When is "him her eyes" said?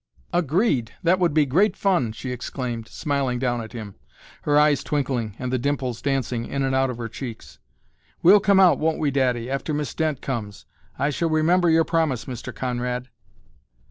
3.73-4.83